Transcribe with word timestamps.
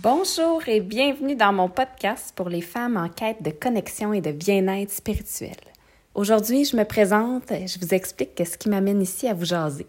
Bonjour 0.00 0.62
et 0.68 0.78
bienvenue 0.78 1.34
dans 1.34 1.52
mon 1.52 1.68
podcast 1.68 2.32
pour 2.36 2.48
les 2.48 2.60
femmes 2.60 2.96
en 2.96 3.08
quête 3.08 3.42
de 3.42 3.50
connexion 3.50 4.12
et 4.12 4.20
de 4.20 4.30
bien-être 4.30 4.92
spirituel. 4.92 5.56
Aujourd'hui, 6.14 6.64
je 6.64 6.76
me 6.76 6.84
présente, 6.84 7.50
et 7.50 7.66
je 7.66 7.80
vous 7.80 7.92
explique 7.92 8.40
ce 8.46 8.56
qui 8.56 8.68
m'amène 8.68 9.02
ici 9.02 9.26
à 9.26 9.34
vous 9.34 9.44
jaser. 9.44 9.88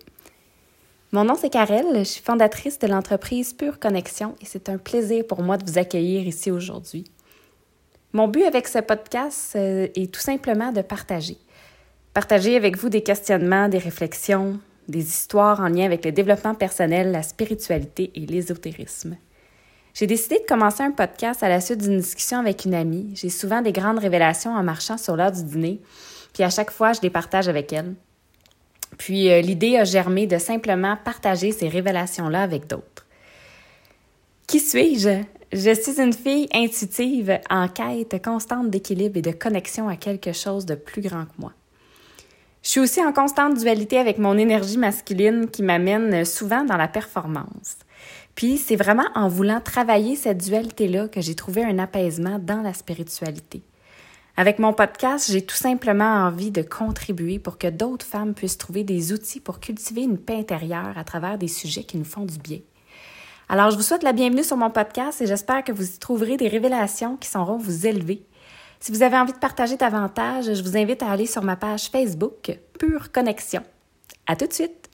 Mon 1.12 1.26
nom 1.26 1.36
c'est 1.36 1.52
Karel, 1.52 1.86
je 2.00 2.04
suis 2.06 2.24
fondatrice 2.24 2.80
de 2.80 2.88
l'entreprise 2.88 3.54
Pure 3.54 3.78
Connexion 3.78 4.36
et 4.42 4.46
c'est 4.46 4.68
un 4.70 4.80
plaisir 4.80 5.28
pour 5.28 5.44
moi 5.44 5.58
de 5.58 5.70
vous 5.70 5.78
accueillir 5.78 6.26
ici 6.26 6.50
aujourd'hui. 6.50 7.04
Mon 8.12 8.28
but 8.28 8.46
avec 8.46 8.68
ce 8.68 8.80
podcast 8.80 9.54
euh, 9.58 9.90
est 9.94 10.12
tout 10.12 10.22
simplement 10.22 10.72
de 10.72 10.82
partager. 10.82 11.38
Partager 12.16 12.56
avec 12.56 12.78
vous 12.78 12.90
des 12.90 13.04
questionnements, 13.04 13.70
des 13.70 13.78
réflexions, 13.78 14.60
des 14.88 15.06
histoires 15.06 15.60
en 15.60 15.68
lien 15.68 15.86
avec 15.86 16.04
le 16.04 16.12
développement 16.12 16.56
personnel, 16.56 17.12
la 17.12 17.22
spiritualité 17.22 18.10
et 18.16 18.26
l'ésotérisme. 18.26 19.16
J'ai 19.94 20.08
décidé 20.08 20.40
de 20.40 20.46
commencer 20.46 20.84
un 20.84 20.92
podcast 20.92 21.44
à 21.44 21.50
la 21.50 21.62
suite 21.62 21.82
d'une 21.82 21.98
discussion 21.98 22.40
avec 22.40 22.66
une 22.66 22.74
amie. 22.74 23.12
J'ai 23.16 23.30
souvent 23.30 23.62
des 23.62 23.72
grandes 23.72 24.00
révélations 24.00 24.54
en 24.54 24.64
marchant 24.64 24.98
sur 24.98 25.16
l'heure 25.16 25.32
du 25.32 25.44
dîner, 25.44 25.82
puis 26.34 26.44
à 26.44 26.50
chaque 26.50 26.72
fois, 26.72 26.94
je 26.94 27.02
les 27.02 27.10
partage 27.10 27.48
avec 27.48 27.74
elle. 27.74 27.96
Puis 28.98 29.30
euh, 29.30 29.42
l'idée 29.42 29.78
a 29.78 29.84
germé 29.84 30.28
de 30.28 30.38
simplement 30.38 30.98
partager 31.04 31.52
ces 31.52 31.70
révélations-là 31.70 32.42
avec 32.42 32.68
d'autres. 32.68 33.06
Qui 34.48 34.60
suis-je? 34.60 35.24
Je 35.52 35.74
suis 35.74 36.00
une 36.00 36.14
fille 36.14 36.48
intuitive 36.54 37.40
en 37.50 37.68
quête 37.68 38.24
constante 38.24 38.70
d'équilibre 38.70 39.18
et 39.18 39.22
de 39.22 39.32
connexion 39.32 39.88
à 39.88 39.96
quelque 39.96 40.32
chose 40.32 40.66
de 40.66 40.76
plus 40.76 41.02
grand 41.02 41.26
que 41.26 41.40
moi. 41.40 41.54
Je 42.62 42.70
suis 42.70 42.80
aussi 42.80 43.04
en 43.04 43.14
constante 43.14 43.58
dualité 43.58 43.98
avec 43.98 44.18
mon 44.18 44.38
énergie 44.38 44.78
masculine 44.78 45.48
qui 45.50 45.64
m'amène 45.64 46.26
souvent 46.26 46.64
dans 46.66 46.78
la 46.78 46.88
performance. 46.88 47.78
Puis 48.40 48.58
c'est 48.58 48.78
vraiment 48.78 49.04
en 49.16 49.28
voulant 49.28 49.60
travailler 49.60 50.16
cette 50.16 50.38
dualité-là 50.38 51.10
que 51.10 51.20
j'ai 51.20 51.36
trouvé 51.36 51.62
un 51.62 51.78
apaisement 51.78 52.40
dans 52.40 52.62
la 52.62 52.74
spiritualité. 52.74 53.62
Avec 54.38 54.60
mon 54.60 54.72
podcast, 54.72 55.30
j'ai 55.30 55.42
tout 55.42 55.58
simplement 55.58 56.24
envie 56.26 56.50
de 56.50 56.62
contribuer 56.62 57.38
pour 57.38 57.58
que 57.58 57.68
d'autres 57.68 58.06
femmes 58.06 58.34
puissent 58.34 58.58
trouver 58.58 58.86
des 58.86 59.12
outils 59.12 59.42
pour 59.42 59.60
cultiver 59.60 60.04
une 60.04 60.18
paix 60.18 60.38
intérieure 60.38 60.98
à 60.98 61.04
travers 61.04 61.38
des 61.38 61.50
sujets 61.50 61.84
qui 61.84 61.98
nous 61.98 62.06
font 62.06 62.24
du 62.24 62.38
bien. 62.38 62.60
Alors, 63.50 63.72
je 63.72 63.76
vous 63.76 63.82
souhaite 63.82 64.04
la 64.04 64.14
bienvenue 64.14 64.46
sur 64.46 64.56
mon 64.56 64.70
podcast 64.70 65.22
et 65.22 65.28
j'espère 65.28 65.66
que 65.66 65.74
vous 65.74 65.90
y 65.90 66.00
trouverez 66.00 66.38
des 66.38 66.48
révélations 66.48 67.18
qui 67.18 67.28
sauront 67.28 67.58
vous 67.58 67.88
élever. 67.88 68.24
Si 68.80 68.94
vous 68.94 69.04
avez 69.04 69.18
envie 69.18 69.34
de 69.34 69.38
partager 69.38 69.76
davantage, 69.76 70.46
je 70.46 70.64
vous 70.64 70.78
invite 70.78 71.04
à 71.04 71.12
aller 71.12 71.26
sur 71.26 71.44
ma 71.44 71.58
page 71.58 71.90
Facebook 71.90 72.58
Pure 72.80 73.12
Connexion. 73.12 73.64
À 74.28 74.38
tout 74.38 74.48
de 74.48 74.54
suite! 74.54 74.89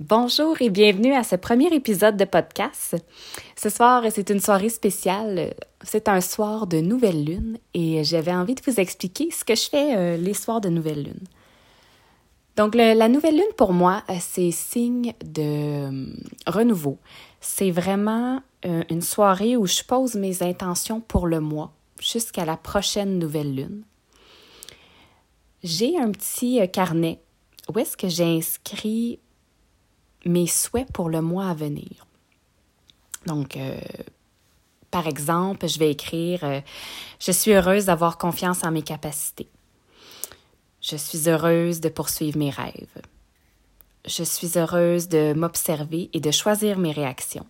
Bonjour 0.00 0.62
et 0.62 0.70
bienvenue 0.70 1.12
à 1.12 1.24
ce 1.24 1.34
premier 1.34 1.74
épisode 1.74 2.16
de 2.16 2.24
podcast. 2.24 2.96
Ce 3.56 3.68
soir, 3.68 4.04
c'est 4.12 4.30
une 4.30 4.38
soirée 4.38 4.68
spéciale. 4.68 5.54
C'est 5.82 6.06
un 6.06 6.20
soir 6.20 6.68
de 6.68 6.78
nouvelle 6.78 7.24
lune 7.24 7.58
et 7.74 8.04
j'avais 8.04 8.32
envie 8.32 8.54
de 8.54 8.62
vous 8.64 8.78
expliquer 8.78 9.32
ce 9.32 9.44
que 9.44 9.56
je 9.56 9.68
fais 9.68 9.96
euh, 9.96 10.16
les 10.16 10.34
soirs 10.34 10.60
de 10.60 10.68
nouvelle 10.68 11.02
lune. 11.02 11.24
Donc, 12.54 12.76
la 12.76 13.08
nouvelle 13.08 13.34
lune 13.34 13.54
pour 13.56 13.72
moi, 13.72 14.04
euh, 14.08 14.14
c'est 14.20 14.52
signe 14.52 15.14
de 15.24 15.42
euh, 15.42 16.06
renouveau. 16.46 16.98
C'est 17.40 17.72
vraiment 17.72 18.40
une 18.90 19.02
soirée 19.02 19.56
où 19.56 19.66
je 19.66 19.82
pose 19.82 20.14
mes 20.14 20.44
intentions 20.44 21.00
pour 21.00 21.26
le 21.26 21.40
mois 21.40 21.72
jusqu'à 22.00 22.44
la 22.44 22.56
prochaine 22.56 23.18
nouvelle 23.18 23.52
lune. 23.52 23.82
J'ai 25.64 25.98
un 25.98 26.12
petit 26.12 26.60
carnet 26.72 27.20
où 27.68 27.78
est-ce 27.80 27.96
que 27.96 28.08
j'ai 28.08 28.24
inscrit 28.24 29.18
mes 30.24 30.46
souhaits 30.46 30.90
pour 30.92 31.08
le 31.08 31.22
mois 31.22 31.48
à 31.48 31.54
venir. 31.54 32.06
Donc, 33.26 33.56
euh, 33.56 33.78
par 34.90 35.06
exemple, 35.06 35.68
je 35.68 35.78
vais 35.78 35.90
écrire 35.90 36.44
euh, 36.44 36.60
Je 37.20 37.32
suis 37.32 37.52
heureuse 37.52 37.86
d'avoir 37.86 38.18
confiance 38.18 38.64
en 38.64 38.70
mes 38.70 38.82
capacités. 38.82 39.48
Je 40.80 40.96
suis 40.96 41.28
heureuse 41.28 41.80
de 41.80 41.88
poursuivre 41.88 42.38
mes 42.38 42.50
rêves. 42.50 43.02
Je 44.06 44.22
suis 44.22 44.58
heureuse 44.58 45.08
de 45.08 45.34
m'observer 45.34 46.08
et 46.12 46.20
de 46.20 46.30
choisir 46.30 46.78
mes 46.78 46.92
réactions. 46.92 47.46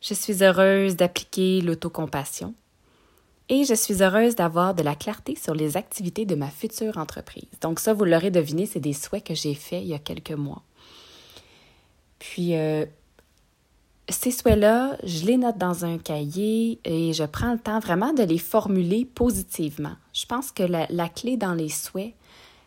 Je 0.00 0.14
suis 0.14 0.42
heureuse 0.42 0.96
d'appliquer 0.96 1.60
l'autocompassion. 1.60 2.54
Et 3.48 3.64
je 3.64 3.74
suis 3.74 4.02
heureuse 4.02 4.34
d'avoir 4.34 4.74
de 4.74 4.82
la 4.82 4.94
clarté 4.94 5.36
sur 5.36 5.54
les 5.54 5.76
activités 5.76 6.24
de 6.24 6.34
ma 6.34 6.48
future 6.48 6.96
entreprise. 6.96 7.48
Donc 7.60 7.78
ça, 7.78 7.92
vous 7.92 8.04
l'aurez 8.04 8.30
deviné, 8.30 8.66
c'est 8.66 8.80
des 8.80 8.94
souhaits 8.94 9.24
que 9.24 9.34
j'ai 9.34 9.54
faits 9.54 9.82
il 9.82 9.88
y 9.88 9.94
a 9.94 9.98
quelques 9.98 10.32
mois. 10.32 10.62
Puis, 12.22 12.54
euh, 12.56 12.86
ces 14.08 14.30
souhaits-là, 14.30 14.96
je 15.02 15.26
les 15.26 15.36
note 15.36 15.58
dans 15.58 15.84
un 15.84 15.98
cahier 15.98 16.78
et 16.84 17.12
je 17.12 17.24
prends 17.24 17.52
le 17.52 17.58
temps 17.58 17.80
vraiment 17.80 18.12
de 18.12 18.22
les 18.22 18.38
formuler 18.38 19.04
positivement. 19.04 19.96
Je 20.12 20.24
pense 20.26 20.52
que 20.52 20.62
la, 20.62 21.08
clé 21.08 21.36
dans 21.36 21.52
les 21.52 21.68
souhaits, 21.68 22.14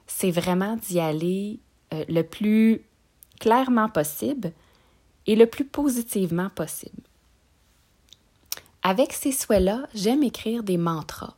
c'est 0.08 0.30
vraiment 0.30 0.76
d'y 0.76 1.00
aller 1.00 1.60
euh, 1.94 2.04
le 2.10 2.24
plus 2.24 2.82
clairement 3.40 3.88
possible 3.88 4.52
et 5.26 5.38
le 5.38 5.46
plus 5.46 5.64
positivement 5.64 6.50
possible. 6.50 7.02
Avec 8.84 9.14
ces 9.14 9.32
souhaits-là, 9.32 9.88
j'aime 9.94 10.24
écrire 10.24 10.64
des 10.64 10.78
mantras. 10.78 11.36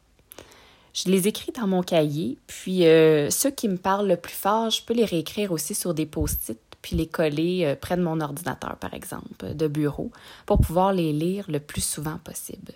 Je 0.96 1.12
les 1.12 1.28
écris 1.28 1.52
dans 1.52 1.68
mon 1.68 1.84
cahier, 1.84 2.40
puis 2.48 2.88
euh, 2.88 3.30
ceux 3.30 3.52
qui 3.52 3.70
me 3.70 3.78
parlent 3.78 4.08
le 4.08 4.18
plus 4.18 4.34
fort, 4.34 4.72
je 4.72 4.82
peux 4.82 4.96
les 4.96 5.06
réécrire 5.06 5.52
aussi 5.52 5.76
sur 5.76 5.94
des 5.94 6.08
post-it 6.08 6.67
puis 6.88 6.96
les 6.96 7.08
coller 7.08 7.66
euh, 7.66 7.76
près 7.76 7.98
de 7.98 8.02
mon 8.02 8.22
ordinateur, 8.22 8.78
par 8.78 8.94
exemple, 8.94 9.54
de 9.54 9.68
bureau, 9.68 10.10
pour 10.46 10.62
pouvoir 10.62 10.94
les 10.94 11.12
lire 11.12 11.44
le 11.50 11.60
plus 11.60 11.84
souvent 11.84 12.18
possible. 12.20 12.72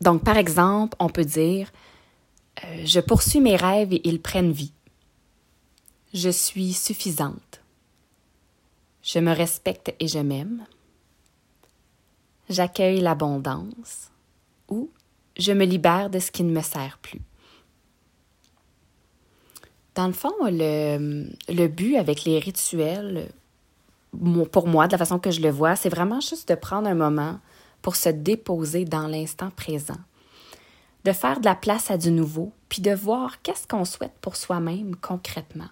Donc, 0.00 0.24
par 0.24 0.36
exemple, 0.36 0.96
on 0.98 1.08
peut 1.08 1.24
dire 1.24 1.70
euh, 2.64 2.82
Je 2.84 2.98
poursuis 2.98 3.40
mes 3.40 3.54
rêves 3.54 3.92
et 3.92 4.00
ils 4.08 4.20
prennent 4.20 4.50
vie. 4.50 4.72
Je 6.12 6.30
suis 6.30 6.72
suffisante. 6.72 7.60
Je 9.02 9.20
me 9.20 9.32
respecte 9.32 9.94
et 10.00 10.08
je 10.08 10.18
m'aime. 10.18 10.66
J'accueille 12.48 13.00
l'abondance 13.00 14.10
ou 14.68 14.90
je 15.38 15.52
me 15.52 15.64
libère 15.64 16.10
de 16.10 16.18
ce 16.18 16.32
qui 16.32 16.42
ne 16.42 16.50
me 16.50 16.62
sert 16.62 16.98
plus. 16.98 17.20
Dans 19.98 20.06
le 20.06 20.12
fond, 20.12 20.32
le, 20.44 21.66
but 21.66 21.96
avec 21.96 22.22
les 22.22 22.38
rituels, 22.38 23.32
pour 24.52 24.68
moi, 24.68 24.86
de 24.86 24.92
la 24.92 24.98
façon 24.98 25.18
que 25.18 25.32
je 25.32 25.40
le 25.40 25.50
vois, 25.50 25.74
c'est 25.74 25.88
vraiment 25.88 26.20
juste 26.20 26.48
de 26.48 26.54
prendre 26.54 26.86
un 26.86 26.94
moment 26.94 27.40
pour 27.82 27.96
se 27.96 28.08
déposer 28.08 28.84
dans 28.84 29.08
l'instant 29.08 29.50
présent, 29.50 29.98
de 31.04 31.10
faire 31.10 31.40
de 31.40 31.46
la 31.46 31.56
place 31.56 31.90
à 31.90 31.98
du 31.98 32.12
nouveau, 32.12 32.52
puis 32.68 32.80
de 32.80 32.92
voir 32.92 33.42
qu'est-ce 33.42 33.66
qu'on 33.66 33.84
souhaite 33.84 34.12
pour 34.20 34.36
soi-même 34.36 34.94
concrètement. 34.94 35.70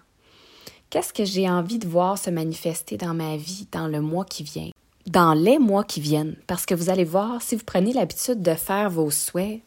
Qu'est-ce 0.89 1.13
que 1.13 1.23
j'ai 1.23 1.49
envie 1.49 1.79
de 1.79 1.87
voir 1.87 2.17
se 2.17 2.29
manifester 2.29 2.97
dans 2.97 3.13
ma 3.13 3.37
vie 3.37 3.69
dans 3.71 3.87
le 3.87 4.01
mois 4.01 4.25
qui 4.25 4.43
vient, 4.43 4.71
dans 5.05 5.35
les 5.35 5.57
mois 5.57 5.85
qui 5.85 6.01
viennent, 6.01 6.35
parce 6.47 6.65
que 6.65 6.75
vous 6.75 6.89
allez 6.89 7.05
voir, 7.05 7.41
si 7.41 7.55
vous 7.55 7.63
prenez 7.65 7.93
l'habitude 7.93 8.41
de 8.41 8.55
faire 8.55 8.89
vos 8.89 9.09
souhaits, 9.09 9.61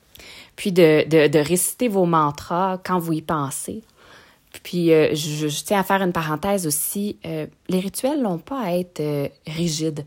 puis 0.55 0.71
de, 0.71 1.09
de 1.09 1.39
réciter 1.39 1.89
vos 1.89 2.05
mantras 2.05 2.77
quand 2.85 2.99
vous 2.99 3.15
y 3.15 3.23
pensez, 3.23 3.83
puis, 4.53 4.93
euh, 4.93 5.15
je, 5.15 5.47
tiens 5.63 5.81
à 5.81 5.85
faire 5.85 6.03
une 6.03 6.13
parenthèse 6.13 6.67
aussi. 6.67 7.17
Euh, 7.25 7.47
les 7.69 7.81
rituels 7.81 8.21
n'ont 8.21 8.39
pas 8.39 8.61
à 8.61 8.73
être 8.73 9.01
euh, 9.01 9.29
rigides. 9.47 10.05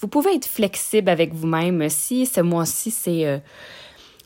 Vous 0.00 0.08
pouvez 0.08 0.34
être 0.34 0.46
flexible 0.46 1.08
avec 1.08 1.32
vous-même. 1.32 1.88
Si 1.88 2.26
ce 2.26 2.40
mois-ci, 2.42 2.90
c'est 2.90 3.42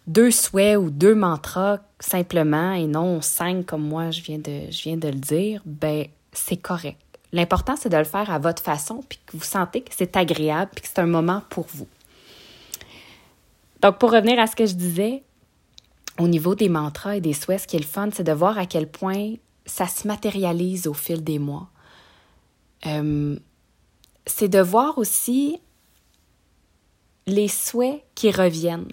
deux 0.08 0.32
souhaits 0.32 0.76
ou 0.76 0.90
deux 0.90 1.14
mantras 1.14 1.78
simplement 2.00 2.72
et 2.72 2.88
non 2.88 3.20
cinq 3.20 3.66
comme 3.66 3.86
moi, 3.86 4.10
je 4.10 4.20
viens 4.20 4.38
de, 4.38 4.62
je 4.70 4.82
viens 4.82 4.96
de 4.96 5.06
le 5.06 5.14
dire, 5.14 5.62
ben 5.64 6.06
c'est 6.32 6.56
correct. 6.56 6.98
L'important, 7.32 7.76
c'est 7.76 7.88
de 7.88 7.96
le 7.96 8.02
faire 8.02 8.32
à 8.32 8.40
votre 8.40 8.64
façon, 8.64 9.04
puis 9.08 9.20
que 9.24 9.36
vous 9.36 9.44
sentez 9.44 9.82
que 9.82 9.92
c'est 9.96 10.16
agréable, 10.16 10.72
puis 10.74 10.82
que 10.82 10.88
c'est 10.92 10.98
un 10.98 11.06
moment 11.06 11.42
pour 11.50 11.66
vous. 11.72 11.86
Donc, 13.80 13.98
pour 13.98 14.10
revenir 14.10 14.40
à 14.40 14.48
ce 14.48 14.56
que 14.56 14.66
je 14.66 14.74
disais, 14.74 15.22
au 16.18 16.26
niveau 16.26 16.56
des 16.56 16.68
mantras 16.68 17.14
et 17.14 17.20
des 17.20 17.32
souhaits, 17.32 17.60
ce 17.60 17.66
qui 17.68 17.76
est 17.76 17.80
le 17.80 17.84
fun, 17.84 18.08
c'est 18.12 18.24
de 18.24 18.32
voir 18.32 18.58
à 18.58 18.66
quel 18.66 18.88
point 18.88 19.34
ça 19.70 19.86
se 19.86 20.06
matérialise 20.06 20.86
au 20.86 20.94
fil 20.94 21.22
des 21.22 21.38
mois. 21.38 21.68
Euh, 22.86 23.38
c'est 24.26 24.48
de 24.48 24.60
voir 24.60 24.98
aussi 24.98 25.60
les 27.26 27.48
souhaits 27.48 28.02
qui 28.14 28.30
reviennent, 28.30 28.92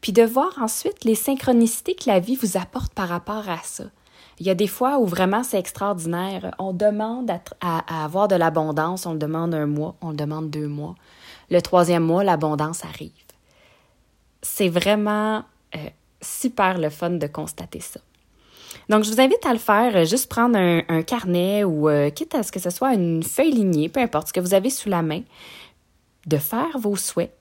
puis 0.00 0.12
de 0.12 0.22
voir 0.22 0.58
ensuite 0.60 1.04
les 1.04 1.14
synchronicités 1.14 1.94
que 1.94 2.10
la 2.10 2.18
vie 2.18 2.36
vous 2.36 2.56
apporte 2.56 2.92
par 2.94 3.08
rapport 3.08 3.48
à 3.48 3.58
ça. 3.62 3.84
Il 4.38 4.46
y 4.46 4.50
a 4.50 4.54
des 4.54 4.66
fois 4.66 4.98
où 4.98 5.06
vraiment 5.06 5.42
c'est 5.42 5.58
extraordinaire. 5.58 6.54
On 6.58 6.72
demande 6.72 7.30
à, 7.60 8.04
avoir 8.04 8.28
de 8.28 8.34
l'abondance, 8.34 9.06
on 9.06 9.12
le 9.12 9.18
demande 9.18 9.54
un 9.54 9.66
mois, 9.66 9.94
on 10.02 10.10
le 10.10 10.16
demande 10.16 10.50
deux 10.50 10.68
mois. 10.68 10.94
Le 11.48 11.62
troisième 11.62 12.02
mois, 12.04 12.24
l'abondance 12.24 12.84
arrive. 12.84 13.12
C'est 14.42 14.68
vraiment 14.68 15.44
euh, 15.74 15.88
super 16.20 16.76
le 16.76 16.90
fun 16.90 17.10
de 17.10 17.26
constater 17.26 17.80
ça. 17.80 18.00
Donc, 18.88 19.04
je 19.04 19.10
vous 19.10 19.20
invite 19.20 19.44
à 19.44 19.52
le 19.52 19.58
faire, 19.58 19.96
euh, 19.96 20.04
juste 20.04 20.28
prendre 20.28 20.58
un, 20.58 21.02
carnet 21.02 21.64
ou 21.64 21.88
euh, 21.88 22.10
quitte 22.10 22.34
à 22.34 22.42
ce 22.42 22.52
que 22.52 22.60
ce 22.60 22.70
soit 22.70 22.94
une 22.94 23.22
feuille 23.22 23.52
lignée, 23.52 23.88
peu 23.88 24.00
importe 24.00 24.28
ce 24.28 24.32
que 24.32 24.40
vous 24.40 24.54
avez 24.54 24.70
sous 24.70 24.88
la 24.88 25.02
main. 25.02 25.22
de 26.26 26.38
faire 26.38 26.76
vos 26.76 26.96
souhaits, 26.96 27.32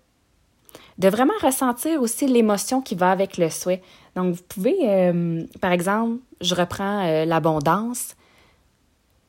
de 0.99 1.07
vraiment 1.07 1.33
ressentir 1.41 1.99
aussi 1.99 2.27
l'émotion 2.27 2.83
qui 2.83 2.93
va 2.93 3.09
avec 3.09 3.37
le 3.37 3.49
souhait. 3.49 3.81
Donc, 4.15 4.35
vous 4.35 4.43
pouvez, 4.43 4.75
euh, 4.83 5.43
par 5.59 5.71
exemple, 5.71 6.19
je 6.39 6.53
reprends 6.53 7.25
l'abondance, 7.25 8.15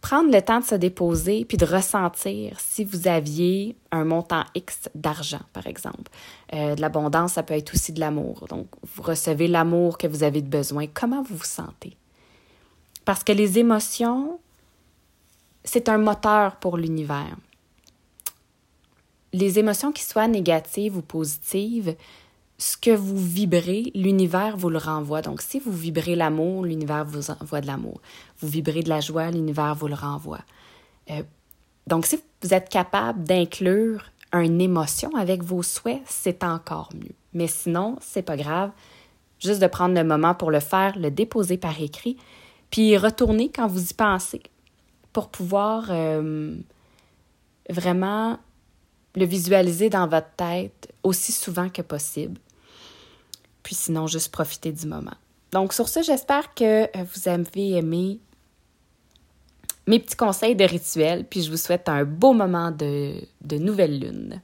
prendre 0.07 0.31
le 0.31 0.41
temps 0.41 0.61
de 0.61 0.65
se 0.65 0.77
déposer 0.77 1.45
puis 1.45 1.57
de 1.57 1.65
ressentir 1.65 2.61
si 2.61 2.85
vous 2.85 3.09
aviez 3.09 3.75
un 3.91 4.05
montant 4.05 4.45
X 4.55 4.89
d'argent, 4.95 5.41
par 5.53 5.67
exemple. 5.67 6.13
Euh, 6.55 6.77
de 6.77 6.81
l'abondance, 6.81 7.33
ça 7.33 7.43
peut 7.43 7.55
être 7.55 7.75
aussi 7.75 7.93
de 7.93 7.99
l'amour. 7.99 8.47
Donc, 8.49 8.69
vous 8.85 9.03
recevez 9.03 9.49
l'amour 9.49 9.99
que 9.99 10.07
vous 10.07 10.23
avez 10.23 10.43
de 10.43 10.49
besoin. 10.49 10.87
Comment 10.87 11.25
vous 11.25 11.35
vous 11.35 11.45
sentez? 11.45 11.97
Parce 13.05 13.25
que 13.25 13.33
les 13.33 13.59
émotions, 13.59 14.39
c'est 15.65 15.89
un 15.89 15.99
moteur 15.99 16.55
pour 16.57 16.77
l'univers. 16.77 17.37
Les 19.33 19.59
émotions 19.59 19.91
qui 19.91 20.05
soient 20.05 20.29
négatives 20.29 20.97
ou 20.97 21.03
positives, 21.03 21.97
ce 22.59 22.77
que 22.77 22.91
vous 22.91 23.19
vibrez, 23.19 23.91
l'univers 23.95 24.57
vous 24.57 24.71
le 24.71 24.79
renvoie. 24.79 25.23
Donc, 25.23 25.43
si 25.43 25.61
vous 25.61 25.73
vibrez 25.73 26.17
l'amour, 26.17 26.65
l'univers 26.65 27.05
vous 27.05 27.31
envoie 27.31 27.61
de 27.61 27.67
l'amour. 27.67 28.01
Vous 28.41 28.49
vibrez 28.49 28.83
de 28.83 28.89
la 28.89 29.01
joie, 29.01 29.31
l'univers 29.31 29.75
vous 29.75 29.89
le 29.89 29.95
renvoie. 29.95 30.41
Euh, 31.11 31.23
donc, 31.87 32.07
si 32.07 32.19
vous 32.43 32.55
êtes 32.55 32.69
capable 32.69 33.25
d'inclure 33.25 34.05
une 34.33 34.61
émotion 34.61 35.15
avec 35.17 35.43
vos 35.43 35.63
souhaits, 35.63 36.03
c'est 36.07 36.45
encore 36.45 36.89
mieux. 36.95 37.15
Mais 37.33 37.47
sinon, 37.47 37.97
c'est 38.01 38.23
pas 38.23 38.37
grave. 38.37 38.71
Juste 39.39 39.61
de 39.61 39.67
prendre 39.67 39.95
le 39.95 40.05
moment 40.05 40.35
pour 40.35 40.51
le 40.51 40.61
faire, 40.61 40.99
le 40.99 41.11
déposer 41.11 41.59
par 41.59 41.81
écrit, 41.81 42.17
puis 42.71 42.97
retourner 42.97 43.51
quand 43.51 43.67
vous 43.67 43.91
y 43.91 43.95
pensez 43.95 44.43
pour 45.13 45.29
pouvoir 45.29 45.87
euh, 45.91 46.55
vraiment 47.69 48.39
le 49.15 49.25
visualiser 49.25 49.89
dans 49.91 50.09
votre 50.09 50.31
tête 50.37 50.93
aussi 51.03 51.33
souvent 51.33 51.69
que 51.69 51.83
possible 51.83 52.39
puis 53.67 53.75
sinon, 53.75 54.07
juste 54.07 54.31
profiter 54.31 54.71
du 54.71 54.87
moment. 54.87 55.17
Donc, 55.51 55.73
sur 55.73 55.89
ce, 55.89 56.01
j'espère 56.01 56.55
que 56.55 56.85
euh, 56.85 57.05
vous 57.13 57.29
avez 57.29 57.71
aimé 57.73 58.21
mes 59.89 59.99
petits 59.99 60.15
conseils 60.15 60.55
de 60.55 60.63
rituel, 60.63 61.25
puis 61.25 61.43
je 61.43 61.51
vous 61.51 61.57
souhaite 61.57 61.89
un 61.89 62.05
beau 62.05 62.33
moment 62.33 62.71
de, 62.71 63.15
de 63.41 63.59
nouvelle 63.59 63.99
lune. 63.99 64.41